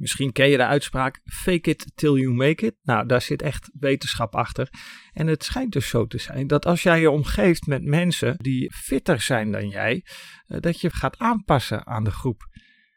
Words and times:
Misschien 0.00 0.32
ken 0.32 0.48
je 0.48 0.56
de 0.56 0.66
uitspraak 0.66 1.20
fake 1.24 1.70
it 1.70 1.92
till 1.94 2.14
you 2.14 2.34
make 2.34 2.66
it. 2.66 2.74
Nou, 2.82 3.06
daar 3.06 3.20
zit 3.20 3.42
echt 3.42 3.70
wetenschap 3.78 4.34
achter. 4.34 4.68
En 5.12 5.26
het 5.26 5.44
schijnt 5.44 5.72
dus 5.72 5.88
zo 5.88 6.06
te 6.06 6.18
zijn 6.18 6.46
dat 6.46 6.66
als 6.66 6.82
jij 6.82 7.00
je 7.00 7.10
omgeeft 7.10 7.66
met 7.66 7.84
mensen 7.84 8.34
die 8.36 8.72
fitter 8.72 9.20
zijn 9.20 9.52
dan 9.52 9.68
jij, 9.68 10.04
eh, 10.46 10.60
dat 10.60 10.80
je 10.80 10.90
gaat 10.90 11.18
aanpassen 11.18 11.86
aan 11.86 12.04
de 12.04 12.10
groep. 12.10 12.48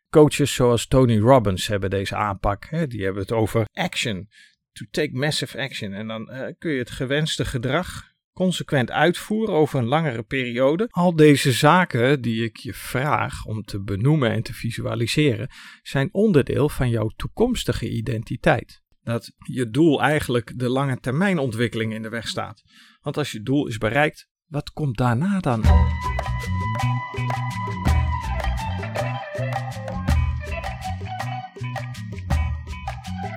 Coaches 0.10 0.54
zoals 0.54 0.88
Tony 0.88 1.20
Robbins 1.20 1.68
hebben 1.68 1.90
deze 1.90 2.16
aanpak. 2.16 2.66
Hè? 2.70 2.88
Die 2.88 3.04
hebben 3.04 3.22
het 3.22 3.32
over 3.32 3.66
action. 3.72 4.30
To 4.72 4.86
take 4.92 5.14
massive 5.14 5.62
action. 5.62 5.94
En 5.94 6.08
dan 6.08 6.30
uh, 6.32 6.48
kun 6.58 6.72
je 6.72 6.80
het 6.80 6.92
gewenste 6.92 7.46
gedrag 7.46 8.13
consequent 8.34 8.92
uitvoeren 8.92 9.56
over 9.56 9.80
een 9.80 9.88
langere 9.88 10.24
periode. 10.24 10.88
Al 10.90 11.16
deze 11.16 11.52
zaken 11.52 12.22
die 12.22 12.44
ik 12.44 12.58
je 12.58 12.74
vraag 12.74 13.46
om 13.46 13.64
te 13.64 13.84
benoemen 13.84 14.32
en 14.32 14.44
te 14.44 14.54
visualiseren, 14.54 15.50
zijn 15.82 16.10
onderdeel 16.12 16.70
van 16.70 16.90
jouw 16.90 17.08
toekomstige 17.08 17.90
identiteit. 17.90 18.82
Dat 19.02 19.32
je 19.38 19.70
doel 19.70 20.02
eigenlijk 20.02 20.54
de 20.56 20.70
lange 20.70 21.00
termijn 21.00 21.38
ontwikkeling 21.38 21.94
in 21.94 22.02
de 22.02 22.10
weg 22.10 22.28
staat. 22.28 22.64
Want 23.02 23.18
als 23.18 23.32
je 23.32 23.42
doel 23.42 23.68
is 23.68 23.78
bereikt, 23.78 24.28
wat 24.48 24.72
komt 24.72 24.98
daarna 24.98 25.40
dan? 25.40 25.64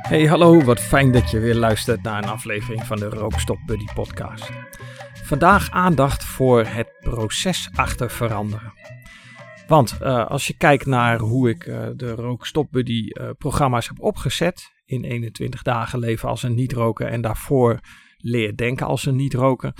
Hey, 0.09 0.27
hallo, 0.27 0.63
wat 0.63 0.81
fijn 0.81 1.13
dat 1.13 1.31
je 1.31 1.39
weer 1.39 1.55
luistert 1.55 2.03
naar 2.03 2.23
een 2.23 2.29
aflevering 2.29 2.85
van 2.85 2.97
de 2.97 3.09
Rookstop 3.09 3.59
Buddy 3.67 3.93
podcast. 3.95 4.66
Vandaag 5.23 5.71
aandacht 5.71 6.25
voor 6.25 6.65
het 6.65 6.97
proces 7.01 7.69
achter 7.75 8.11
veranderen. 8.11 8.73
Want 9.67 9.99
uh, 10.03 10.27
als 10.27 10.47
je 10.47 10.57
kijkt 10.57 10.87
naar 10.87 11.19
hoe 11.19 11.49
ik 11.49 11.67
uh, 11.67 11.89
de 11.97 12.11
Rookstop 12.11 12.71
Buddy 12.71 13.07
uh, 13.09 13.31
programma's 13.39 13.89
heb 13.89 14.01
opgezet, 14.01 14.75
in 14.85 15.05
21 15.05 15.63
dagen 15.63 15.99
leven 15.99 16.29
als 16.29 16.43
een 16.43 16.55
niet-roker 16.55 17.07
en 17.07 17.21
daarvoor 17.21 17.81
leer 18.17 18.57
denken 18.57 18.87
als 18.87 19.07
een 19.07 19.17
niet-roker, 19.17 19.73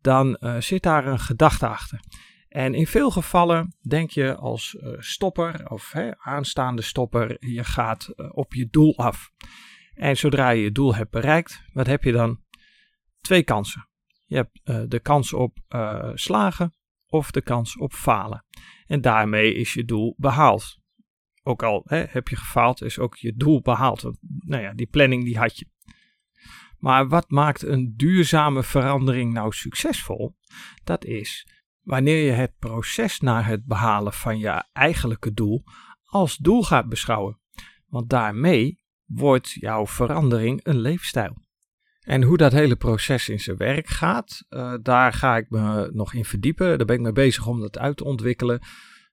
dan 0.00 0.38
zit 0.58 0.82
daar 0.82 1.06
een 1.06 1.20
gedachte 1.20 1.66
achter. 1.66 2.00
En 2.48 2.74
in 2.74 2.86
veel 2.86 3.10
gevallen 3.10 3.74
denk 3.88 4.10
je 4.10 4.36
als 4.36 4.76
stopper 4.98 5.70
of 5.70 5.92
hè, 5.92 6.18
aanstaande 6.18 6.82
stopper, 6.82 7.36
je 7.38 7.64
gaat 7.64 8.14
op 8.30 8.54
je 8.54 8.68
doel 8.70 8.96
af. 8.96 9.30
En 9.94 10.16
zodra 10.16 10.50
je 10.50 10.62
je 10.62 10.72
doel 10.72 10.94
hebt 10.94 11.10
bereikt, 11.10 11.62
wat 11.72 11.86
heb 11.86 12.02
je 12.02 12.12
dan? 12.12 12.40
Twee 13.20 13.42
kansen. 13.42 13.88
Je 14.26 14.36
hebt 14.36 14.60
uh, 14.64 14.82
de 14.88 15.00
kans 15.00 15.32
op 15.32 15.58
uh, 15.68 16.10
slagen 16.14 16.74
of 17.06 17.30
de 17.30 17.42
kans 17.42 17.76
op 17.76 17.92
falen. 17.92 18.44
En 18.86 19.00
daarmee 19.00 19.54
is 19.54 19.74
je 19.74 19.84
doel 19.84 20.14
behaald. 20.16 20.78
Ook 21.42 21.62
al 21.62 21.82
hè, 21.84 22.04
heb 22.08 22.28
je 22.28 22.36
gefaald, 22.36 22.82
is 22.82 22.98
ook 22.98 23.16
je 23.16 23.34
doel 23.34 23.60
behaald. 23.60 24.10
Nou 24.38 24.62
ja, 24.62 24.72
die 24.72 24.86
planning 24.86 25.24
die 25.24 25.38
had 25.38 25.58
je. 25.58 25.68
Maar 26.78 27.08
wat 27.08 27.30
maakt 27.30 27.62
een 27.62 27.94
duurzame 27.96 28.62
verandering 28.62 29.32
nou 29.32 29.52
succesvol? 29.52 30.36
Dat 30.84 31.04
is 31.04 31.46
wanneer 31.80 32.24
je 32.24 32.32
het 32.32 32.58
proces 32.58 33.20
naar 33.20 33.46
het 33.46 33.64
behalen 33.64 34.12
van 34.12 34.38
je 34.38 34.64
eigenlijke 34.72 35.32
doel 35.32 35.64
als 36.04 36.36
doel 36.36 36.62
gaat 36.62 36.88
beschouwen. 36.88 37.40
Want 37.86 38.10
daarmee 38.10 38.84
wordt 39.04 39.50
jouw 39.50 39.86
verandering 39.86 40.60
een 40.62 40.78
leefstijl. 40.78 41.45
En 42.06 42.22
hoe 42.22 42.36
dat 42.36 42.52
hele 42.52 42.76
proces 42.76 43.28
in 43.28 43.40
zijn 43.40 43.56
werk 43.56 43.86
gaat, 43.86 44.44
uh, 44.50 44.74
daar 44.82 45.12
ga 45.12 45.36
ik 45.36 45.50
me 45.50 45.90
nog 45.92 46.14
in 46.14 46.24
verdiepen. 46.24 46.76
Daar 46.76 46.86
ben 46.86 46.96
ik 46.96 47.02
mee 47.02 47.12
bezig 47.12 47.46
om 47.46 47.60
dat 47.60 47.78
uit 47.78 47.96
te 47.96 48.04
ontwikkelen, 48.04 48.60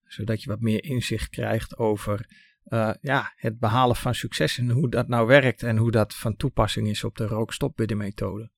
zodat 0.07 0.43
je 0.43 0.49
wat 0.49 0.59
meer 0.59 0.83
inzicht 0.83 1.29
krijgt 1.29 1.77
over 1.77 2.25
uh, 2.67 2.91
ja, 3.01 3.33
het 3.35 3.59
behalen 3.59 3.95
van 3.95 4.15
succes 4.15 4.57
en 4.57 4.69
hoe 4.69 4.89
dat 4.89 5.07
nou 5.07 5.27
werkt 5.27 5.63
en 5.63 5.77
hoe 5.77 5.91
dat 5.91 6.15
van 6.15 6.35
toepassing 6.35 6.87
is 6.87 7.03
op 7.03 7.15
de 7.17 7.27
rookstopbuddy-methode. 7.27 8.49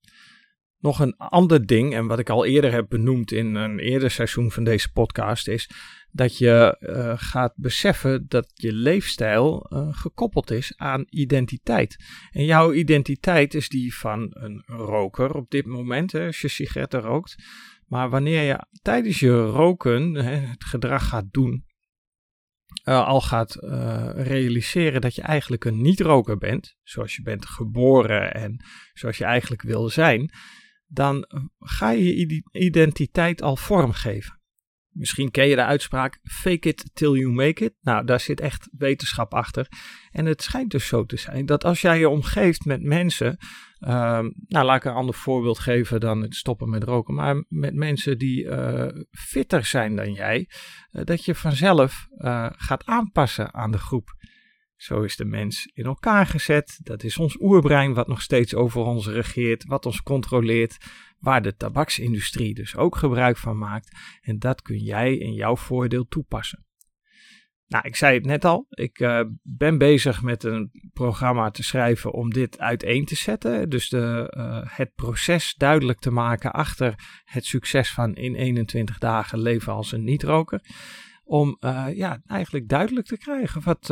Nog 0.79 0.99
een 0.99 1.17
ander 1.17 1.65
ding, 1.65 1.93
en 1.93 2.07
wat 2.07 2.19
ik 2.19 2.29
al 2.29 2.45
eerder 2.45 2.71
heb 2.71 2.89
benoemd 2.89 3.31
in 3.31 3.55
een 3.55 3.79
eerder 3.79 4.11
seizoen 4.11 4.51
van 4.51 4.63
deze 4.63 4.91
podcast, 4.91 5.47
is 5.47 5.69
dat 6.11 6.38
je 6.38 6.77
uh, 6.79 7.13
gaat 7.16 7.53
beseffen 7.55 8.25
dat 8.27 8.51
je 8.53 8.73
leefstijl 8.73 9.69
uh, 9.69 9.88
gekoppeld 9.91 10.51
is 10.51 10.73
aan 10.77 11.05
identiteit. 11.09 11.95
En 12.31 12.45
jouw 12.45 12.73
identiteit 12.73 13.53
is 13.53 13.69
die 13.69 13.95
van 13.95 14.27
een 14.31 14.63
roker 14.66 15.35
op 15.35 15.50
dit 15.50 15.66
moment, 15.66 16.16
als 16.16 16.41
je 16.41 16.47
sigaretten 16.47 17.01
rookt. 17.01 17.35
Maar 17.85 18.09
wanneer 18.09 18.41
je 18.41 18.66
tijdens 18.81 19.19
je 19.19 19.45
roken 19.45 20.13
het 20.16 20.63
gedrag 20.63 21.07
gaat 21.07 21.31
doen, 21.31 21.66
uh, 22.85 23.07
al 23.07 23.21
gaat 23.21 23.55
realiseren 24.16 25.01
dat 25.01 25.16
je 25.16 25.21
eigenlijk 25.21 25.66
een 25.66 25.81
niet-roker 25.81 26.38
bent, 26.38 26.75
zoals 26.83 27.16
je 27.16 27.21
bent 27.21 27.45
geboren 27.45 28.33
en 28.33 28.66
zoals 28.94 29.17
je 29.17 29.23
eigenlijk 29.23 29.61
wil 29.61 29.89
zijn, 29.89 30.31
dan 30.85 31.28
ga 31.59 31.90
je 31.90 32.18
je 32.18 32.44
identiteit 32.51 33.41
al 33.41 33.56
vormgeven. 33.56 34.40
Misschien 34.96 35.31
ken 35.31 35.47
je 35.47 35.56
de 35.56 35.63
uitspraak 35.63 36.19
fake 36.23 36.68
it 36.68 36.90
till 36.94 37.13
you 37.13 37.31
make 37.31 37.63
it. 37.63 37.73
Nou, 37.81 38.06
daar 38.06 38.19
zit 38.19 38.40
echt 38.40 38.69
wetenschap 38.78 39.34
achter. 39.34 39.68
En 40.12 40.25
het 40.25 40.41
schijnt 40.41 40.72
dus 40.72 40.88
zo 40.88 41.06
te 41.06 41.18
zijn 41.18 41.45
dat 41.45 41.63
als 41.63 41.81
jij 41.81 42.00
je 42.00 42.09
omgeeft 42.09 42.66
met 42.66 42.84
mensen, 42.84 43.38
uh, 43.79 43.90
nou 44.47 44.66
laat 44.66 44.75
ik 44.75 44.84
een 44.84 44.94
ander 44.94 45.16
voorbeeld 45.16 45.59
geven 45.59 46.00
dan 46.00 46.22
het 46.22 46.35
stoppen 46.35 46.69
met 46.69 46.84
roken, 46.84 47.13
maar 47.13 47.45
met 47.47 47.74
mensen 47.74 48.18
die 48.18 48.44
uh, 48.44 48.88
fitter 49.12 49.66
zijn 49.66 49.95
dan 49.95 50.13
jij, 50.13 50.50
uh, 50.91 51.03
dat 51.03 51.25
je 51.25 51.35
vanzelf 51.35 52.07
uh, 52.18 52.50
gaat 52.51 52.85
aanpassen 52.85 53.53
aan 53.53 53.72
de 53.72 53.78
groep. 53.78 54.13
Zo 54.75 55.02
is 55.02 55.16
de 55.16 55.25
mens 55.25 55.69
in 55.74 55.86
elkaar 55.86 56.25
gezet. 56.25 56.80
Dat 56.84 57.03
is 57.03 57.18
ons 57.18 57.38
oerbrein 57.40 57.94
wat 57.94 58.08
nog 58.08 58.22
steeds 58.22 58.56
over 58.56 58.81
ons 58.81 59.08
regeert, 59.08 59.66
wat 59.66 59.86
ons 59.86 60.02
controleert, 60.02 60.78
waar 61.19 61.41
de 61.41 61.56
tabaksindustrie 61.56 62.53
dus 62.53 62.75
ook 62.75 62.96
gebruik 62.96 63.38
van 63.38 63.58
maakt. 63.58 63.97
En 64.22 64.40
dat 64.40 64.62
kun 64.62 64.78
jij 64.78 65.18
in 65.18 65.34
jouw 65.34 65.56
voordeel 65.56 66.08
toepassen. 66.08 66.66
Nou, 67.68 67.88
ik 67.88 67.96
zei 67.96 68.16
het 68.16 68.25
net 68.25 68.46
al, 68.46 68.66
ik 68.69 69.00
uh, 69.00 69.22
ben 69.41 69.78
bezig 69.78 70.22
met 70.22 70.44
een 70.44 70.90
programma 70.94 71.52
te 71.52 71.63
schrijven 71.63 72.13
om 72.13 72.30
dit 72.30 72.59
uiteen 72.59 73.06
te 73.06 73.16
zetten. 73.16 73.69
Dus 73.69 73.90
de, 73.90 74.34
uh, 74.38 74.78
het 74.78 74.94
proces 74.96 75.53
duidelijk 75.57 76.00
te 76.00 76.12
maken 76.12 76.52
achter 76.52 77.22
het 77.24 77.46
succes 77.46 77.92
van 77.92 78.13
in 78.16 78.36
21 78.36 78.97
dagen 78.97 79.40
leven 79.40 79.74
als 79.74 79.92
een 79.92 80.03
niet-roker. 80.03 80.62
Om 81.24 81.57
uh, 81.59 81.88
ja, 81.94 82.22
eigenlijk 82.28 82.68
duidelijk 82.68 83.07
te 83.07 83.18
krijgen 83.18 83.62
wat 83.63 83.90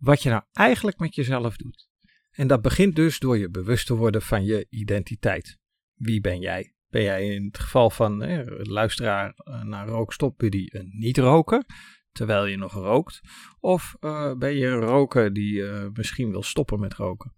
wat 0.00 0.22
je 0.22 0.28
nou 0.28 0.42
eigenlijk 0.52 0.98
met 0.98 1.14
jezelf 1.14 1.56
doet. 1.56 1.88
En 2.30 2.46
dat 2.46 2.62
begint 2.62 2.96
dus 2.96 3.18
door 3.18 3.38
je 3.38 3.50
bewust 3.50 3.86
te 3.86 3.94
worden 3.94 4.22
van 4.22 4.44
je 4.44 4.66
identiteit. 4.70 5.58
Wie 5.94 6.20
ben 6.20 6.40
jij? 6.40 6.74
Ben 6.88 7.02
jij 7.02 7.34
in 7.34 7.44
het 7.44 7.58
geval 7.58 7.90
van 7.90 8.22
eh, 8.22 8.46
luisteraar 8.46 9.34
naar 9.62 9.86
Rookstop 9.86 10.38
Buddy 10.38 10.66
een 10.68 10.90
niet-roker, 10.92 11.64
terwijl 12.12 12.46
je 12.46 12.56
nog 12.56 12.72
rookt? 12.72 13.20
Of 13.60 13.96
uh, 14.00 14.34
ben 14.34 14.54
je 14.54 14.66
een 14.66 14.80
roker 14.80 15.32
die 15.32 15.54
uh, 15.54 15.86
misschien 15.92 16.30
wil 16.30 16.42
stoppen 16.42 16.80
met 16.80 16.94
roken? 16.94 17.34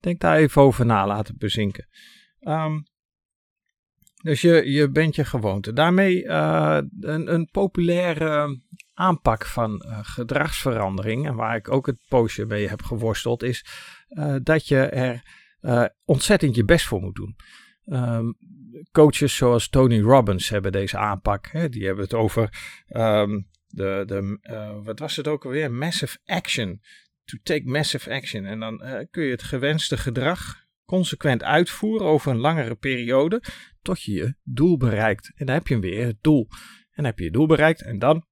Denk 0.00 0.20
daar 0.20 0.36
even 0.36 0.62
over 0.62 0.86
na, 0.86 1.06
laten 1.06 1.38
bezinken. 1.38 1.88
Um, 2.40 2.86
dus 4.26 4.40
je, 4.40 4.70
je 4.70 4.90
bent 4.90 5.14
je 5.14 5.24
gewoonte. 5.24 5.72
Daarmee 5.72 6.24
uh, 6.24 6.78
een, 7.00 7.32
een 7.32 7.48
populaire 7.50 8.60
aanpak 8.94 9.46
van 9.46 9.82
uh, 9.86 9.98
gedragsverandering, 10.02 11.26
en 11.26 11.34
waar 11.34 11.56
ik 11.56 11.70
ook 11.70 11.86
het 11.86 11.98
poosje 12.08 12.44
mee 12.44 12.68
heb 12.68 12.82
geworsteld, 12.82 13.42
is 13.42 13.64
uh, 14.08 14.36
dat 14.42 14.68
je 14.68 14.78
er 14.78 15.22
ontzettend 16.04 16.54
je 16.54 16.64
best 16.64 16.86
voor 16.86 17.00
moet 17.00 17.14
doen. 17.14 17.36
Um, 17.86 18.36
coaches 18.92 19.36
zoals 19.36 19.68
Tony 19.68 20.00
Robbins 20.00 20.48
hebben 20.48 20.72
deze 20.72 20.98
aanpak. 20.98 21.48
Hè? 21.50 21.68
Die 21.68 21.86
hebben 21.86 22.04
het 22.04 22.14
over 22.14 22.42
um, 22.88 23.48
de, 23.66 24.02
de 24.06 24.38
wat 24.84 24.98
was 24.98 25.16
het 25.16 25.28
ook 25.28 25.44
alweer? 25.44 25.72
Massive 25.72 26.18
action. 26.24 26.80
To 27.24 27.38
take 27.42 27.68
massive 27.68 28.10
action. 28.14 28.44
En 28.44 28.60
dan 28.60 29.06
kun 29.10 29.24
je 29.24 29.30
het 29.30 29.42
gewenste 29.42 29.96
gedrag 29.96 30.65
consequent 30.86 31.42
uitvoeren 31.42 32.06
over 32.06 32.30
een 32.30 32.38
langere 32.38 32.74
periode 32.74 33.42
tot 33.82 34.02
je 34.02 34.12
je 34.12 34.34
doel 34.42 34.76
bereikt. 34.76 35.32
En 35.34 35.46
dan 35.46 35.54
heb 35.54 35.66
je 35.66 35.78
weer, 35.78 36.06
het 36.06 36.22
doel. 36.22 36.48
En 36.90 37.04
heb 37.04 37.18
je 37.18 37.24
je 37.24 37.30
doel 37.30 37.46
bereikt 37.46 37.82
en 37.82 37.98
dan, 37.98 38.26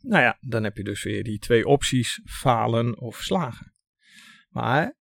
nou 0.00 0.22
ja, 0.22 0.38
dan 0.40 0.64
heb 0.64 0.76
je 0.76 0.84
dus 0.84 1.02
weer 1.02 1.24
die 1.24 1.38
twee 1.38 1.66
opties, 1.66 2.20
falen 2.24 2.98
of 2.98 3.16
slagen. 3.16 3.74
Maar 4.48 4.96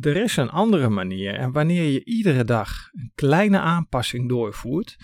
er 0.00 0.16
is 0.16 0.36
een 0.36 0.50
andere 0.50 0.88
manier 0.88 1.34
en 1.34 1.52
wanneer 1.52 1.82
je 1.82 2.04
iedere 2.04 2.44
dag 2.44 2.88
een 2.92 3.12
kleine 3.14 3.58
aanpassing 3.58 4.28
doorvoert, 4.28 4.96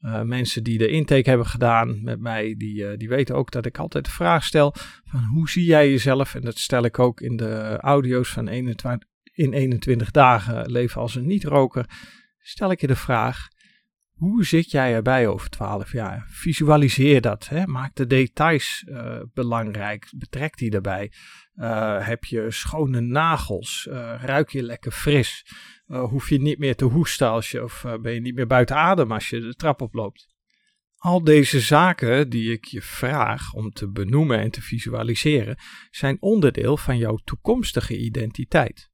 uh, 0.00 0.22
mensen 0.22 0.64
die 0.64 0.78
de 0.78 0.88
intake 0.88 1.28
hebben 1.28 1.46
gedaan 1.46 2.02
met 2.02 2.20
mij, 2.20 2.54
die, 2.56 2.82
uh, 2.82 2.96
die 2.96 3.08
weten 3.08 3.34
ook 3.34 3.50
dat 3.50 3.66
ik 3.66 3.78
altijd 3.78 4.04
de 4.04 4.10
vraag 4.10 4.44
stel 4.44 4.74
van 5.04 5.24
hoe 5.24 5.48
zie 5.48 5.64
jij 5.64 5.90
jezelf? 5.90 6.34
En 6.34 6.40
dat 6.40 6.58
stel 6.58 6.84
ik 6.84 6.98
ook 6.98 7.20
in 7.20 7.36
de 7.36 7.76
audio's 7.80 8.28
van 8.28 8.48
21, 8.48 9.08
in 9.36 9.52
21 9.52 10.10
dagen 10.10 10.70
leven 10.70 11.00
als 11.00 11.14
een 11.14 11.26
niet-roker, 11.26 11.86
stel 12.38 12.70
ik 12.70 12.80
je 12.80 12.86
de 12.86 12.96
vraag: 12.96 13.48
Hoe 14.10 14.44
zit 14.44 14.70
jij 14.70 14.94
erbij 14.94 15.26
over 15.26 15.50
12 15.50 15.92
jaar? 15.92 16.26
Visualiseer 16.28 17.20
dat. 17.20 17.48
Hè? 17.48 17.66
Maak 17.66 17.94
de 17.94 18.06
details 18.06 18.84
uh, 18.88 19.20
belangrijk. 19.34 20.08
Betrek 20.16 20.56
die 20.56 20.70
erbij. 20.70 21.12
Uh, 21.56 22.06
heb 22.06 22.24
je 22.24 22.50
schone 22.50 23.00
nagels? 23.00 23.86
Uh, 23.90 24.14
ruik 24.20 24.50
je 24.50 24.62
lekker 24.62 24.92
fris? 24.92 25.44
hoef 25.86 26.28
je 26.28 26.40
niet 26.40 26.58
meer 26.58 26.76
te 26.76 26.84
hoesten 26.84 27.28
als 27.28 27.50
je, 27.50 27.62
of 27.62 27.84
ben 28.00 28.12
je 28.12 28.20
niet 28.20 28.34
meer 28.34 28.46
buiten 28.46 28.76
adem 28.76 29.12
als 29.12 29.30
je 29.30 29.40
de 29.40 29.54
trap 29.54 29.80
oploopt? 29.80 30.26
Al 30.96 31.24
deze 31.24 31.60
zaken 31.60 32.28
die 32.28 32.52
ik 32.52 32.64
je 32.64 32.82
vraag 32.82 33.52
om 33.52 33.70
te 33.70 33.90
benoemen 33.90 34.38
en 34.38 34.50
te 34.50 34.62
visualiseren, 34.62 35.56
zijn 35.90 36.16
onderdeel 36.20 36.76
van 36.76 36.98
jouw 36.98 37.16
toekomstige 37.16 37.98
identiteit. 37.98 38.90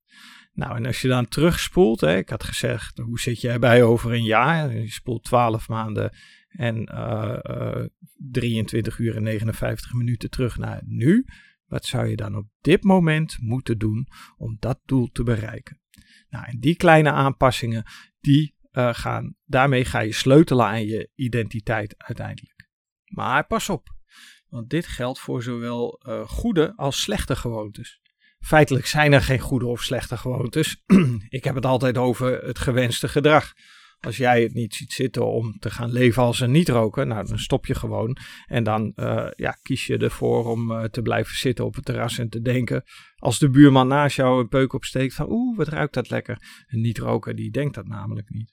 Nou, 0.54 0.76
en 0.76 0.86
als 0.86 1.00
je 1.00 1.08
dan 1.08 1.28
terugspoelt, 1.28 2.00
hè, 2.00 2.16
ik 2.16 2.28
had 2.28 2.44
gezegd, 2.44 2.98
hoe 2.98 3.20
zit 3.20 3.40
je 3.40 3.48
erbij 3.48 3.82
over 3.82 4.12
een 4.12 4.24
jaar? 4.24 4.76
Je 4.76 4.90
spoelt 4.90 5.24
12 5.24 5.68
maanden 5.68 6.16
en 6.48 6.88
uh, 6.92 7.38
uh, 7.42 7.84
23 8.16 8.98
uur 8.98 9.16
en 9.16 9.22
59 9.22 9.92
minuten 9.92 10.30
terug 10.30 10.58
naar 10.58 10.82
nu. 10.84 11.24
Wat 11.66 11.84
zou 11.84 12.06
je 12.06 12.16
dan 12.16 12.36
op 12.36 12.46
dit 12.60 12.82
moment 12.82 13.36
moeten 13.40 13.78
doen 13.78 14.08
om 14.36 14.56
dat 14.60 14.80
doel 14.84 15.08
te 15.12 15.22
bereiken? 15.22 15.80
Nou, 16.28 16.44
en 16.46 16.60
die 16.60 16.76
kleine 16.76 17.10
aanpassingen, 17.10 17.84
die 18.20 18.54
uh, 18.72 18.94
gaan, 18.94 19.36
daarmee 19.44 19.84
ga 19.84 20.00
je 20.00 20.12
sleutelen 20.12 20.66
aan 20.66 20.86
je 20.86 21.10
identiteit 21.14 21.94
uiteindelijk. 21.98 22.68
Maar 23.04 23.46
pas 23.46 23.68
op, 23.68 23.88
want 24.48 24.70
dit 24.70 24.86
geldt 24.86 25.18
voor 25.18 25.42
zowel 25.42 26.00
goede 26.26 26.72
als 26.76 27.02
slechte 27.02 27.36
gewoontes. 27.36 28.01
Feitelijk 28.42 28.86
zijn 28.86 29.12
er 29.12 29.22
geen 29.22 29.38
goede 29.38 29.66
of 29.66 29.82
slechte 29.82 30.16
gewoontes. 30.16 30.82
ik 31.28 31.44
heb 31.44 31.54
het 31.54 31.66
altijd 31.66 31.98
over 31.98 32.44
het 32.44 32.58
gewenste 32.58 33.08
gedrag. 33.08 33.52
Als 34.00 34.16
jij 34.16 34.42
het 34.42 34.54
niet 34.54 34.74
ziet 34.74 34.92
zitten 34.92 35.26
om 35.26 35.58
te 35.58 35.70
gaan 35.70 35.92
leven 35.92 36.22
als 36.22 36.40
een 36.40 36.50
niet-roker, 36.50 37.06
nou 37.06 37.26
dan 37.26 37.38
stop 37.38 37.66
je 37.66 37.74
gewoon. 37.74 38.16
En 38.46 38.64
dan 38.64 38.92
uh, 38.96 39.26
ja, 39.36 39.58
kies 39.62 39.86
je 39.86 39.98
ervoor 39.98 40.46
om 40.46 40.70
uh, 40.70 40.84
te 40.84 41.02
blijven 41.02 41.36
zitten 41.36 41.64
op 41.64 41.74
het 41.74 41.84
terras 41.84 42.18
en 42.18 42.28
te 42.28 42.40
denken. 42.40 42.82
Als 43.16 43.38
de 43.38 43.50
buurman 43.50 43.88
naast 43.88 44.16
jou 44.16 44.40
een 44.40 44.48
peuk 44.48 44.72
opsteekt 44.72 45.14
van 45.14 45.30
oeh, 45.30 45.56
wat 45.56 45.68
ruikt 45.68 45.94
dat 45.94 46.10
lekker. 46.10 46.64
Een 46.66 46.80
niet-roker 46.80 47.34
die 47.34 47.50
denkt 47.50 47.74
dat 47.74 47.86
namelijk 47.86 48.30
niet. 48.30 48.52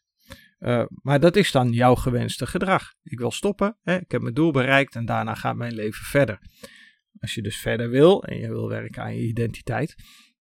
Uh, 0.60 0.84
maar 0.88 1.20
dat 1.20 1.36
is 1.36 1.52
dan 1.52 1.72
jouw 1.72 1.96
gewenste 1.96 2.48
gedrag. 2.48 2.94
Ik 3.04 3.20
wil 3.20 3.32
stoppen, 3.32 3.78
hè, 3.82 3.98
ik 3.98 4.12
heb 4.12 4.22
mijn 4.22 4.34
doel 4.34 4.52
bereikt 4.52 4.96
en 4.96 5.06
daarna 5.06 5.36
gaat 5.36 5.56
mijn 5.56 5.74
leven 5.74 6.06
verder. 6.06 6.40
Als 7.20 7.34
je 7.34 7.42
dus 7.42 7.58
verder 7.58 7.90
wil 7.90 8.24
en 8.24 8.38
je 8.38 8.48
wil 8.48 8.70
werken 8.70 9.04
aan 9.04 9.16
je 9.16 9.28
identiteit, 9.28 9.96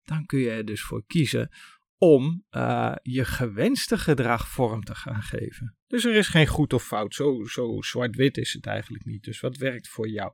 dan 0.04 0.26
kun 0.26 0.40
je 0.40 0.50
er 0.50 0.66
dus 0.66 0.82
voor 0.84 1.06
kiezen 1.06 1.50
om 1.98 2.46
uh, 2.52 2.96
je 3.02 3.26
gewenste 3.26 3.98
gedrag 3.98 4.48
vorm 4.48 4.84
te 4.84 4.96
gaan 4.96 5.22
geven. 5.22 5.78
Dus 5.88 6.06
er 6.06 6.16
is 6.16 6.28
geen 6.28 6.48
goed 6.48 6.74
of 6.74 6.84
fout, 6.84 7.14
zo, 7.14 7.44
zo 7.44 7.82
zwart-wit 7.82 8.38
is 8.38 8.54
het 8.54 8.66
eigenlijk 8.66 9.06
niet. 9.06 9.24
Dus 9.24 9.40
wat 9.40 9.58
werkt 9.58 9.88
voor 9.88 10.10
jou? 10.10 10.34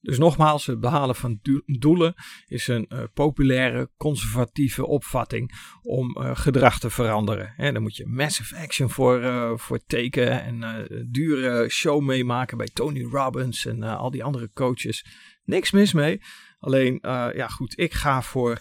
Dus 0.00 0.18
nogmaals, 0.18 0.66
het 0.66 0.80
behalen 0.80 1.14
van 1.14 1.40
doelen 1.66 2.14
is 2.46 2.68
een 2.68 2.86
uh, 2.88 3.02
populaire, 3.14 3.90
conservatieve 3.96 4.86
opvatting 4.86 5.52
om 5.82 6.16
uh, 6.18 6.36
gedrag 6.36 6.78
te 6.78 6.90
veranderen. 6.90 7.52
He, 7.56 7.72
daar 7.72 7.82
moet 7.82 7.96
je 7.96 8.06
massive 8.06 8.56
action 8.56 8.90
voor, 8.90 9.20
uh, 9.20 9.52
voor 9.56 9.84
tekenen 9.86 10.42
en 10.42 10.86
dure 11.10 11.68
show 11.68 12.02
meemaken 12.02 12.56
bij 12.56 12.68
Tony 12.72 13.02
Robbins 13.02 13.66
en 13.66 13.82
al 13.82 14.10
die 14.10 14.24
andere 14.24 14.50
coaches. 14.52 15.04
Niks 15.44 15.70
mis 15.70 15.92
mee. 15.92 16.20
Alleen, 16.58 16.98
ja 17.34 17.48
goed, 17.48 17.78
ik 17.78 17.92
ga 17.92 18.22
voor 18.22 18.60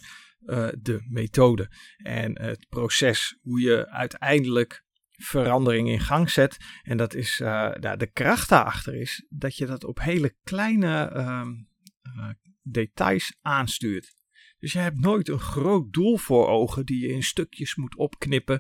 de 0.82 1.06
methode 1.10 1.72
en 1.98 2.42
het 2.42 2.66
proces 2.70 3.38
hoe 3.42 3.62
je 3.62 3.90
uiteindelijk 3.90 4.84
verandering 5.20 5.90
in 5.90 6.00
gang 6.00 6.30
zet. 6.30 6.58
En 6.84 6.98
dat 6.98 7.14
is, 7.14 7.40
uh, 7.40 7.72
de 7.74 8.10
kracht 8.14 8.50
daarachter 8.50 8.96
is 8.96 9.26
dat 9.30 9.56
je 9.58 9.66
dat 9.66 9.84
op 9.84 10.00
hele 10.00 10.36
kleine 10.44 11.12
uh, 11.16 11.48
uh, 12.18 12.30
details 12.62 13.38
aanstuurt. 13.42 14.18
Dus 14.60 14.74
je 14.74 14.80
hebt 14.80 15.00
nooit 15.00 15.28
een 15.28 15.40
groot 15.40 15.94
doel 15.94 16.18
voor 16.18 16.48
ogen 16.48 16.86
die 16.86 17.02
je 17.02 17.14
in 17.14 17.24
stukjes 17.24 17.76
moet 17.76 17.96
opknippen. 17.96 18.60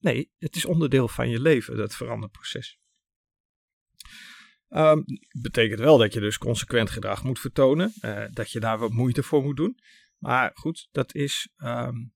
nee, 0.00 0.30
het 0.38 0.56
is 0.56 0.64
onderdeel 0.64 1.08
van 1.08 1.28
je 1.28 1.40
leven, 1.40 1.76
dat 1.76 1.94
veranderproces. 1.94 2.78
Um, 4.68 5.04
betekent 5.40 5.80
wel 5.80 5.98
dat 5.98 6.12
je 6.12 6.20
dus 6.20 6.38
consequent 6.38 6.90
gedrag 6.90 7.24
moet 7.24 7.38
vertonen, 7.38 7.92
dat 8.30 8.50
je 8.50 8.60
daar 8.60 8.78
wat 8.78 8.92
moeite 8.92 9.22
voor 9.22 9.42
moet 9.42 9.56
doen. 9.56 9.78
Maar 10.18 10.50
goed, 10.54 10.88
dat 10.92 11.14
is 11.14 11.48
um, 11.56 12.13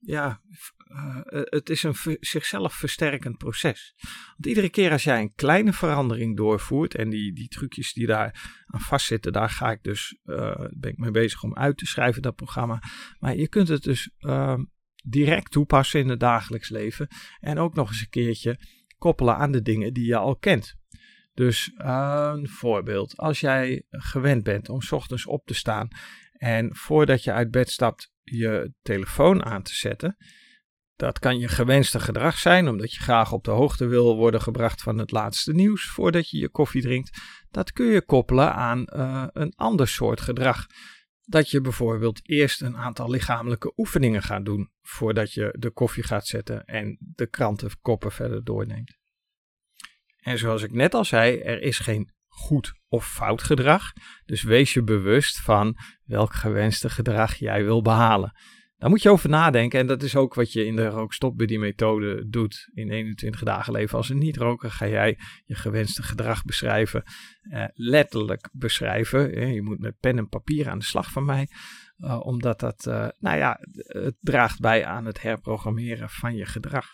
ja, 0.00 0.40
uh, 0.88 1.20
het 1.32 1.70
is 1.70 1.82
een 1.82 1.94
zichzelf 2.20 2.74
versterkend 2.74 3.38
proces. 3.38 3.94
Want 4.26 4.46
iedere 4.46 4.70
keer 4.70 4.92
als 4.92 5.04
jij 5.04 5.20
een 5.20 5.34
kleine 5.34 5.72
verandering 5.72 6.36
doorvoert, 6.36 6.94
en 6.94 7.10
die, 7.10 7.32
die 7.32 7.48
trucjes 7.48 7.92
die 7.92 8.06
daar 8.06 8.62
aan 8.66 8.80
vastzitten, 8.80 9.32
daar 9.32 9.50
ga 9.50 9.70
ik 9.70 9.82
dus, 9.82 10.18
uh, 10.24 10.54
ben 10.70 10.90
ik 10.90 10.98
mee 10.98 11.10
bezig 11.10 11.42
om 11.42 11.56
uit 11.56 11.76
te 11.76 11.86
schrijven, 11.86 12.22
dat 12.22 12.36
programma. 12.36 12.82
Maar 13.18 13.36
je 13.36 13.48
kunt 13.48 13.68
het 13.68 13.82
dus 13.82 14.10
uh, 14.18 14.58
direct 15.04 15.50
toepassen 15.50 16.00
in 16.00 16.08
het 16.08 16.20
dagelijks 16.20 16.68
leven. 16.68 17.08
En 17.40 17.58
ook 17.58 17.74
nog 17.74 17.88
eens 17.88 18.00
een 18.00 18.08
keertje 18.08 18.58
koppelen 18.98 19.36
aan 19.36 19.52
de 19.52 19.62
dingen 19.62 19.92
die 19.92 20.06
je 20.06 20.16
al 20.16 20.36
kent. 20.36 20.78
Dus 21.34 21.72
een 21.76 22.48
voorbeeld, 22.48 23.16
als 23.16 23.40
jij 23.40 23.82
gewend 23.90 24.42
bent 24.42 24.68
om 24.68 24.80
ochtends 24.90 25.26
op 25.26 25.46
te 25.46 25.54
staan 25.54 25.88
en 26.32 26.76
voordat 26.76 27.24
je 27.24 27.32
uit 27.32 27.50
bed 27.50 27.70
stapt, 27.70 28.09
je 28.22 28.72
telefoon 28.82 29.44
aan 29.44 29.62
te 29.62 29.74
zetten. 29.74 30.16
Dat 30.96 31.18
kan 31.18 31.38
je 31.38 31.48
gewenste 31.48 32.00
gedrag 32.00 32.38
zijn, 32.38 32.68
omdat 32.68 32.92
je 32.92 33.00
graag 33.00 33.32
op 33.32 33.44
de 33.44 33.50
hoogte 33.50 33.86
wil 33.86 34.16
worden 34.16 34.42
gebracht 34.42 34.82
van 34.82 34.98
het 34.98 35.10
laatste 35.10 35.52
nieuws 35.52 35.88
voordat 35.88 36.30
je 36.30 36.38
je 36.38 36.48
koffie 36.48 36.82
drinkt. 36.82 37.20
Dat 37.50 37.72
kun 37.72 37.86
je 37.86 38.04
koppelen 38.04 38.54
aan 38.54 38.84
uh, 38.96 39.26
een 39.32 39.52
ander 39.56 39.88
soort 39.88 40.20
gedrag. 40.20 40.66
Dat 41.22 41.50
je 41.50 41.60
bijvoorbeeld 41.60 42.28
eerst 42.28 42.62
een 42.62 42.76
aantal 42.76 43.10
lichamelijke 43.10 43.72
oefeningen 43.76 44.22
gaat 44.22 44.44
doen 44.44 44.70
voordat 44.80 45.32
je 45.32 45.54
de 45.58 45.70
koffie 45.70 46.02
gaat 46.02 46.26
zetten 46.26 46.64
en 46.64 46.98
de 47.00 47.26
krantenkoppen 47.26 48.12
verder 48.12 48.44
doorneemt. 48.44 48.98
En 50.16 50.38
zoals 50.38 50.62
ik 50.62 50.72
net 50.72 50.94
al 50.94 51.04
zei, 51.04 51.38
er 51.38 51.62
is 51.62 51.78
geen 51.78 52.12
goed 52.30 52.72
of 52.88 53.06
fout 53.06 53.42
gedrag. 53.42 53.92
Dus 54.24 54.42
wees 54.42 54.72
je 54.72 54.82
bewust 54.82 55.40
van 55.40 55.76
welk 56.04 56.34
gewenste 56.34 56.90
gedrag 56.90 57.34
jij 57.34 57.64
wil 57.64 57.82
behalen. 57.82 58.32
Daar 58.80 58.90
moet 58.90 59.02
je 59.02 59.10
over 59.10 59.28
nadenken 59.28 59.80
en 59.80 59.86
dat 59.86 60.02
is 60.02 60.16
ook 60.16 60.34
wat 60.34 60.52
je 60.52 60.66
in 60.66 60.76
de 60.76 60.86
rookstopbuddy 60.86 61.56
methode 61.56 62.28
doet. 62.28 62.70
In 62.74 62.90
21 62.90 63.42
dagen 63.42 63.72
leven 63.72 63.96
als 63.96 64.08
een 64.08 64.18
niet-roker 64.18 64.70
ga 64.70 64.88
jij 64.88 65.18
je 65.44 65.54
gewenste 65.54 66.02
gedrag 66.02 66.44
beschrijven. 66.44 67.02
Eh, 67.40 67.64
letterlijk 67.74 68.48
beschrijven. 68.52 69.52
Je 69.54 69.62
moet 69.62 69.78
met 69.78 69.98
pen 70.00 70.18
en 70.18 70.28
papier 70.28 70.68
aan 70.68 70.78
de 70.78 70.84
slag 70.84 71.10
van 71.10 71.24
mij. 71.24 71.48
Uh, 71.98 72.20
omdat 72.26 72.60
dat, 72.60 72.86
uh, 72.88 73.08
nou 73.18 73.38
ja, 73.38 73.58
het 73.76 74.16
draagt 74.20 74.60
bij 74.60 74.86
aan 74.86 75.04
het 75.04 75.22
herprogrammeren 75.22 76.10
van 76.10 76.34
je 76.34 76.46
gedrag. 76.46 76.86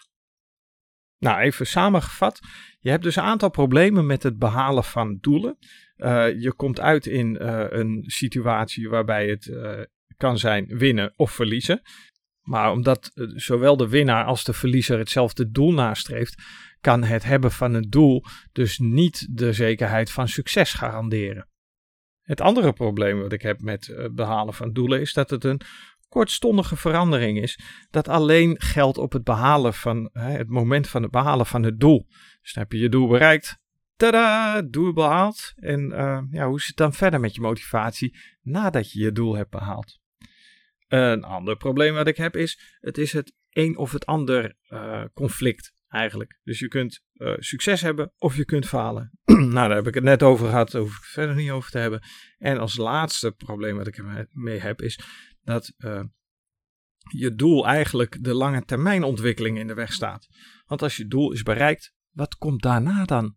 Nou, 1.18 1.40
even 1.40 1.66
samengevat. 1.66 2.40
Je 2.78 2.90
hebt 2.90 3.02
dus 3.02 3.16
een 3.16 3.22
aantal 3.22 3.50
problemen 3.50 4.06
met 4.06 4.22
het 4.22 4.38
behalen 4.38 4.84
van 4.84 5.18
doelen. 5.20 5.58
Uh, 5.96 6.40
je 6.40 6.52
komt 6.52 6.80
uit 6.80 7.06
in 7.06 7.38
uh, 7.42 7.64
een 7.68 8.04
situatie 8.06 8.88
waarbij 8.88 9.28
het 9.28 9.46
uh, 9.46 9.80
kan 10.16 10.38
zijn 10.38 10.66
winnen 10.66 11.12
of 11.16 11.30
verliezen. 11.30 11.82
Maar 12.42 12.70
omdat 12.70 13.10
zowel 13.34 13.76
de 13.76 13.88
winnaar 13.88 14.24
als 14.24 14.44
de 14.44 14.52
verliezer 14.52 14.98
hetzelfde 14.98 15.50
doel 15.50 15.72
nastreeft, 15.72 16.42
kan 16.80 17.02
het 17.02 17.24
hebben 17.24 17.52
van 17.52 17.74
een 17.74 17.90
doel 17.90 18.24
dus 18.52 18.78
niet 18.78 19.26
de 19.30 19.52
zekerheid 19.52 20.10
van 20.10 20.28
succes 20.28 20.72
garanderen. 20.72 21.48
Het 22.20 22.40
andere 22.40 22.72
probleem 22.72 23.20
wat 23.20 23.32
ik 23.32 23.42
heb 23.42 23.60
met 23.60 24.08
behalen 24.12 24.54
van 24.54 24.72
doelen 24.72 25.00
is 25.00 25.12
dat 25.12 25.30
het 25.30 25.44
een 25.44 25.60
kortstondige 26.08 26.76
verandering 26.76 27.42
is, 27.42 27.58
dat 27.90 28.08
alleen 28.08 28.60
geldt 28.60 28.98
op 28.98 29.12
het 29.12 29.24
behalen 29.24 29.74
van 29.74 30.10
hè, 30.12 30.30
het 30.30 30.48
moment 30.48 30.88
van 30.88 31.02
het 31.02 31.10
behalen 31.10 31.46
van 31.46 31.62
het 31.62 31.80
doel. 31.80 32.06
Dus 32.42 32.52
dan 32.52 32.62
heb 32.62 32.72
je 32.72 32.78
je 32.78 32.88
doel 32.88 33.08
bereikt. 33.08 33.58
Tada, 33.96 34.62
doel 34.62 34.92
behaald. 34.92 35.52
En 35.56 35.90
uh, 35.90 36.20
ja, 36.30 36.46
hoe 36.46 36.58
zit 36.58 36.68
het 36.68 36.76
dan 36.76 36.92
verder 36.92 37.20
met 37.20 37.34
je 37.34 37.40
motivatie 37.40 38.18
nadat 38.42 38.92
je 38.92 39.00
je 39.00 39.12
doel 39.12 39.36
hebt 39.36 39.50
behaald? 39.50 39.98
Een 40.88 41.24
ander 41.24 41.56
probleem 41.56 41.94
wat 41.94 42.06
ik 42.06 42.16
heb 42.16 42.36
is, 42.36 42.76
het 42.80 42.98
is 42.98 43.12
het 43.12 43.34
een 43.50 43.76
of 43.76 43.92
het 43.92 44.06
ander 44.06 44.54
uh, 44.68 45.04
conflict 45.14 45.74
eigenlijk. 45.88 46.38
Dus 46.42 46.58
je 46.58 46.68
kunt 46.68 47.02
uh, 47.14 47.34
succes 47.38 47.80
hebben 47.80 48.12
of 48.18 48.36
je 48.36 48.44
kunt 48.44 48.66
falen. 48.66 49.10
nou, 49.24 49.50
daar 49.52 49.76
heb 49.76 49.86
ik 49.86 49.94
het 49.94 50.04
net 50.04 50.22
over 50.22 50.48
gehad, 50.48 50.70
daar 50.70 50.80
hoef 50.80 50.90
ik 50.90 51.02
het 51.02 51.10
verder 51.10 51.34
niet 51.34 51.50
over 51.50 51.70
te 51.70 51.78
hebben. 51.78 52.02
En 52.38 52.58
als 52.58 52.76
laatste 52.76 53.32
probleem 53.32 53.76
wat 53.76 53.86
ik 53.86 53.96
ermee 53.96 54.60
heb 54.60 54.82
is 54.82 55.00
dat 55.46 55.72
uh, 55.78 56.02
je 57.10 57.34
doel 57.34 57.66
eigenlijk 57.66 58.24
de 58.24 58.34
lange 58.34 58.64
termijn 58.64 59.02
ontwikkeling 59.02 59.58
in 59.58 59.66
de 59.66 59.74
weg 59.74 59.92
staat. 59.92 60.26
Want 60.64 60.82
als 60.82 60.96
je 60.96 61.06
doel 61.06 61.32
is 61.32 61.42
bereikt, 61.42 61.94
wat 62.10 62.36
komt 62.36 62.62
daarna 62.62 63.04
dan? 63.04 63.36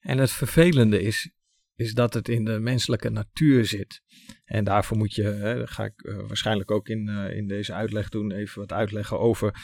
En 0.00 0.18
het 0.18 0.30
vervelende 0.30 1.00
is, 1.00 1.32
is 1.74 1.94
dat 1.94 2.14
het 2.14 2.28
in 2.28 2.44
de 2.44 2.58
menselijke 2.58 3.10
natuur 3.10 3.64
zit. 3.64 4.02
En 4.44 4.64
daarvoor 4.64 4.96
moet 4.96 5.14
je, 5.14 5.22
hè, 5.22 5.66
ga 5.66 5.84
ik 5.84 6.02
uh, 6.02 6.16
waarschijnlijk 6.16 6.70
ook 6.70 6.88
in, 6.88 7.08
uh, 7.08 7.36
in 7.36 7.46
deze 7.46 7.72
uitleg 7.72 8.08
doen, 8.08 8.32
even 8.32 8.60
wat 8.60 8.72
uitleggen 8.72 9.18
over 9.18 9.54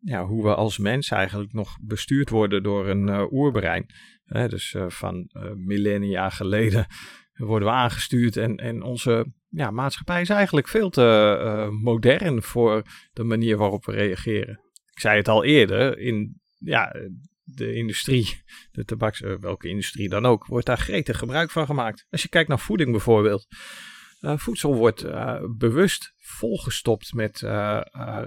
ja, 0.00 0.24
hoe 0.26 0.42
we 0.42 0.54
als 0.54 0.78
mens 0.78 1.10
eigenlijk 1.10 1.52
nog 1.52 1.78
bestuurd 1.80 2.30
worden 2.30 2.62
door 2.62 2.88
een 2.88 3.32
oerbrein. 3.32 3.86
dus 4.24 4.76
van 4.88 5.30
millennia 5.54 6.30
geleden 6.30 6.86
worden 7.32 7.68
we 7.68 7.74
aangestuurd 7.74 8.36
en, 8.36 8.56
en 8.56 8.82
onze 8.82 9.32
ja, 9.54 9.70
maatschappij 9.70 10.20
is 10.20 10.28
eigenlijk 10.28 10.68
veel 10.68 10.90
te 10.90 11.68
modern 11.82 12.42
voor 12.42 12.82
de 13.12 13.24
manier 13.24 13.56
waarop 13.56 13.84
we 13.84 13.92
reageren. 13.92 14.60
Ik 14.92 15.00
zei 15.00 15.16
het 15.16 15.28
al 15.28 15.44
eerder, 15.44 15.98
in 15.98 16.40
ja, 16.58 16.94
de 17.42 17.74
industrie, 17.74 18.42
de 18.70 18.84
tabaks, 18.84 19.20
welke 19.40 19.68
industrie 19.68 20.08
dan 20.08 20.26
ook, 20.26 20.46
wordt 20.46 20.66
daar 20.66 20.78
gretig 20.78 21.18
gebruik 21.18 21.50
van 21.50 21.66
gemaakt. 21.66 22.06
Als 22.10 22.22
je 22.22 22.28
kijkt 22.28 22.48
naar 22.48 22.58
voeding 22.58 22.90
bijvoorbeeld. 22.90 23.46
Uh, 24.20 24.36
voedsel 24.36 24.74
wordt 24.74 25.06
bewust 25.58 26.12
volgestopt 26.16 27.12
met 27.12 27.38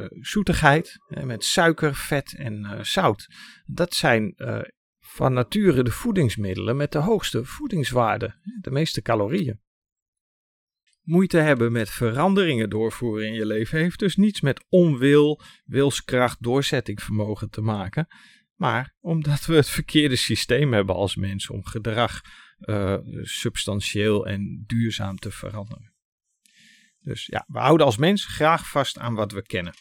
zoetigheid, 0.10 0.98
met 1.24 1.44
suiker, 1.44 1.96
vet 1.96 2.36
en 2.36 2.80
zout. 2.82 3.28
Dat 3.66 3.94
zijn 3.94 4.36
van 5.00 5.34
nature 5.34 5.84
de 5.84 5.92
voedingsmiddelen 5.92 6.76
met 6.76 6.92
de 6.92 6.98
hoogste 6.98 7.46
voedingswaarde, 7.46 8.36
de 8.62 8.72
meeste 8.72 9.02
calorieën. 9.02 9.60
Moeite 11.08 11.38
hebben 11.38 11.72
met 11.72 11.90
veranderingen 11.90 12.70
doorvoeren 12.70 13.28
in 13.28 13.34
je 13.34 13.46
leven 13.46 13.80
heeft 13.80 14.00
dus 14.00 14.16
niets 14.16 14.42
met 14.42 14.66
onwil, 14.70 15.42
wilskracht, 15.66 16.44
doorzettingsvermogen 16.44 17.50
te 17.50 17.62
maken, 17.62 18.08
maar 18.56 18.96
omdat 19.00 19.46
we 19.46 19.56
het 19.56 19.70
verkeerde 19.70 20.16
systeem 20.16 20.74
hebben 20.74 20.96
als 20.96 21.16
mens 21.16 21.50
om 21.50 21.66
gedrag 21.66 22.22
uh, 22.60 22.98
substantieel 23.22 24.28
en 24.28 24.64
duurzaam 24.66 25.18
te 25.18 25.32
veranderen. 25.32 25.94
Dus 27.00 27.26
ja, 27.26 27.46
we 27.48 27.60
houden 27.60 27.86
als 27.86 27.98
mens 27.98 28.26
graag 28.26 28.70
vast 28.70 28.98
aan 28.98 29.16
wat 29.16 29.32
we 29.32 29.42
kennen. 29.42 29.74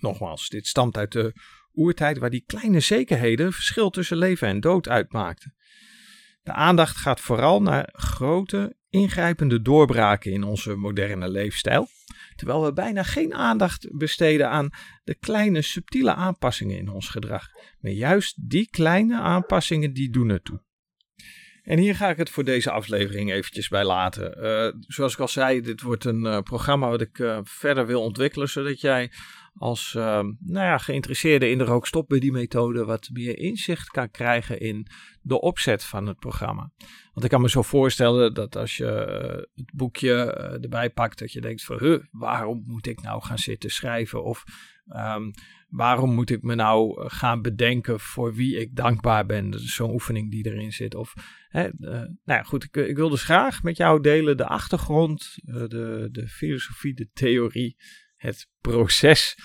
Nogmaals, 0.00 0.48
dit 0.48 0.66
stamt 0.66 0.96
uit 0.96 1.12
de 1.12 1.32
oertijd 1.72 2.18
waar 2.18 2.30
die 2.30 2.44
kleine 2.46 2.80
zekerheden 2.80 3.52
verschil 3.52 3.90
tussen 3.90 4.16
leven 4.16 4.48
en 4.48 4.60
dood 4.60 4.88
uitmaakten. 4.88 5.54
De 6.42 6.52
aandacht 6.52 6.96
gaat 6.96 7.20
vooral 7.20 7.62
naar 7.62 7.88
grote, 7.92 8.76
ingrijpende 8.94 9.62
doorbraken 9.62 10.32
in 10.32 10.42
onze 10.42 10.74
moderne 10.74 11.28
leefstijl, 11.28 11.88
terwijl 12.36 12.64
we 12.64 12.72
bijna 12.72 13.02
geen 13.02 13.34
aandacht 13.34 13.88
besteden 13.92 14.50
aan 14.50 14.70
de 15.04 15.14
kleine, 15.14 15.62
subtiele 15.62 16.14
aanpassingen 16.14 16.78
in 16.78 16.88
ons 16.88 17.08
gedrag. 17.08 17.46
Maar 17.80 17.92
juist 17.92 18.50
die 18.50 18.70
kleine 18.70 19.20
aanpassingen 19.20 19.92
die 19.92 20.10
doen 20.10 20.30
ertoe. 20.30 20.62
En 21.62 21.78
hier 21.78 21.94
ga 21.94 22.08
ik 22.08 22.16
het 22.16 22.30
voor 22.30 22.44
deze 22.44 22.70
aflevering 22.70 23.32
eventjes 23.32 23.68
bij 23.68 23.84
laten. 23.84 24.44
Uh, 24.44 24.82
zoals 24.86 25.12
ik 25.12 25.18
al 25.18 25.28
zei, 25.28 25.60
dit 25.60 25.80
wordt 25.80 26.04
een 26.04 26.24
uh, 26.24 26.40
programma 26.40 26.88
wat 26.88 27.00
ik 27.00 27.18
uh, 27.18 27.38
verder 27.42 27.86
wil 27.86 28.02
ontwikkelen, 28.02 28.48
zodat 28.48 28.80
jij 28.80 29.10
als 29.54 29.92
nou 29.92 30.34
ja, 30.48 30.78
geïnteresseerde 30.78 31.50
in 31.50 31.58
de 31.58 31.64
rookstopbuddy-methode 31.64 32.84
wat 32.84 33.08
meer 33.12 33.38
inzicht 33.38 33.88
kan 33.88 34.10
krijgen 34.10 34.60
in 34.60 34.86
de 35.20 35.40
opzet 35.40 35.84
van 35.84 36.06
het 36.06 36.18
programma. 36.18 36.70
Want 37.12 37.24
ik 37.24 37.30
kan 37.30 37.40
me 37.40 37.50
zo 37.50 37.62
voorstellen 37.62 38.34
dat 38.34 38.56
als 38.56 38.76
je 38.76 38.84
het 39.54 39.70
boekje 39.74 40.14
erbij 40.62 40.90
pakt, 40.90 41.18
dat 41.18 41.32
je 41.32 41.40
denkt 41.40 41.64
van, 41.64 41.78
huh, 41.78 42.02
waarom 42.10 42.64
moet 42.66 42.86
ik 42.86 43.02
nou 43.02 43.22
gaan 43.22 43.38
zitten 43.38 43.70
schrijven? 43.70 44.24
Of 44.24 44.44
um, 44.88 45.32
waarom 45.68 46.14
moet 46.14 46.30
ik 46.30 46.42
me 46.42 46.54
nou 46.54 47.02
eh, 47.02 47.10
gaan 47.10 47.42
bedenken 47.42 48.00
voor 48.00 48.34
wie 48.34 48.60
ik 48.60 48.76
dankbaar 48.76 49.26
ben? 49.26 49.50
Dat 49.50 49.60
is 49.60 49.74
zo'n 49.74 49.92
oefening 49.92 50.30
die 50.30 50.46
erin 50.46 50.72
zit. 50.72 50.94
Of, 50.94 51.14
hè, 51.48 51.68
nou 51.78 52.08
ja, 52.24 52.42
goed, 52.42 52.64
ik, 52.64 52.76
ik, 52.76 52.96
wil 52.96 53.08
dus 53.08 53.22
graag 53.22 53.62
met 53.62 53.76
jou 53.76 54.00
delen 54.00 54.36
de 54.36 54.46
achtergrond, 54.46 55.38
de, 55.42 56.08
de 56.12 56.28
filosofie, 56.28 56.94
de 56.94 57.10
theorie, 57.12 57.76
het 58.24 58.48
proces 58.60 59.38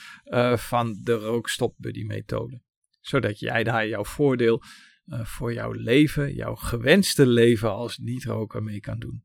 van 0.56 1.00
de 1.04 1.14
rookstopbuddy-methode. 1.14 2.62
Zodat 3.00 3.40
jij 3.40 3.64
daar 3.64 3.88
jouw 3.88 4.06
voordeel 4.06 4.62
voor 5.06 5.54
jouw 5.54 5.72
leven, 5.72 6.34
jouw 6.34 6.56
gewenste 6.56 7.28
leven 7.28 7.72
als 7.72 7.98
niet-roker 7.98 8.64
mee 8.64 8.80
kan 8.80 9.00
doen. 9.00 9.24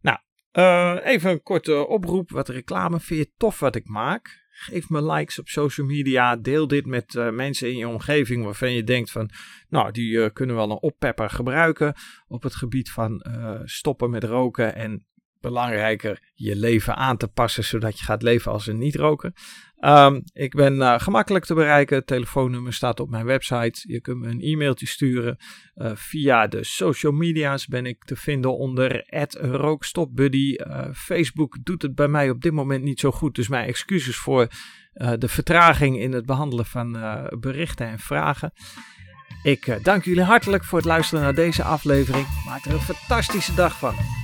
Nou, 0.00 0.18
even 0.98 1.30
een 1.30 1.42
korte 1.42 1.86
oproep, 1.86 2.30
wat 2.30 2.48
reclame. 2.48 3.00
Vind 3.00 3.20
je 3.20 3.32
tof 3.36 3.58
wat 3.58 3.76
ik 3.76 3.88
maak? 3.88 4.42
Geef 4.50 4.88
me 4.88 5.12
likes 5.12 5.38
op 5.38 5.48
social 5.48 5.86
media. 5.86 6.36
Deel 6.36 6.66
dit 6.66 6.86
met 6.86 7.14
mensen 7.32 7.68
in 7.70 7.76
je 7.76 7.88
omgeving 7.88 8.44
waarvan 8.44 8.72
je 8.72 8.84
denkt 8.84 9.10
van, 9.10 9.30
nou, 9.68 9.90
die 9.90 10.30
kunnen 10.30 10.56
wel 10.56 10.70
een 10.70 10.82
oppepper 10.82 11.30
gebruiken 11.30 11.94
op 12.26 12.42
het 12.42 12.54
gebied 12.54 12.90
van 12.90 13.24
stoppen 13.64 14.10
met 14.10 14.24
roken 14.24 14.74
en 14.74 15.06
belangrijker 15.44 16.32
je 16.34 16.56
leven 16.56 16.96
aan 16.96 17.16
te 17.16 17.28
passen 17.28 17.64
zodat 17.64 17.98
je 17.98 18.04
gaat 18.04 18.22
leven 18.22 18.52
als 18.52 18.66
een 18.66 18.78
niet-roker. 18.78 19.32
Um, 19.80 20.22
ik 20.32 20.54
ben 20.54 20.74
uh, 20.74 20.98
gemakkelijk 20.98 21.44
te 21.44 21.54
bereiken. 21.54 21.96
Het 21.96 22.06
telefoonnummer 22.06 22.72
staat 22.72 23.00
op 23.00 23.10
mijn 23.10 23.24
website. 23.24 23.92
Je 23.92 24.00
kunt 24.00 24.18
me 24.18 24.28
een 24.28 24.40
e-mailtje 24.40 24.86
sturen. 24.86 25.36
Uh, 25.76 25.90
via 25.94 26.46
de 26.46 26.64
social 26.64 27.12
media's 27.12 27.66
ben 27.66 27.86
ik 27.86 28.04
te 28.04 28.16
vinden 28.16 28.58
onder 28.58 29.04
rookstopbuddy. 29.40 30.56
Uh, 30.56 30.86
Facebook 30.92 31.58
doet 31.62 31.82
het 31.82 31.94
bij 31.94 32.08
mij 32.08 32.30
op 32.30 32.40
dit 32.40 32.52
moment 32.52 32.82
niet 32.82 33.00
zo 33.00 33.10
goed. 33.10 33.34
Dus 33.34 33.48
mijn 33.48 33.68
excuses 33.68 34.16
voor 34.16 34.48
de 35.18 35.28
vertraging 35.28 35.98
in 35.98 36.12
het 36.12 36.26
behandelen 36.26 36.66
van 36.66 36.92
berichten 37.40 37.86
en 37.86 37.98
vragen. 37.98 38.52
Ik 39.42 39.78
dank 39.82 40.04
jullie 40.04 40.22
hartelijk 40.22 40.64
voor 40.64 40.78
het 40.78 40.86
luisteren 40.86 41.24
naar 41.24 41.34
deze 41.34 41.62
aflevering. 41.62 42.26
Maak 42.46 42.64
er 42.64 42.72
een 42.72 42.80
fantastische 42.80 43.54
dag 43.54 43.78
van. 43.78 44.23